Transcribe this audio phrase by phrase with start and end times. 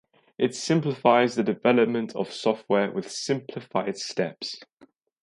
[0.39, 4.59] It simplifies the development of software with simplified steps.